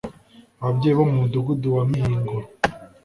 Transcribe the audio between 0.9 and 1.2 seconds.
bo mu